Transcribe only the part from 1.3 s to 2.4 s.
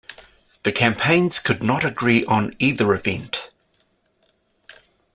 could not agree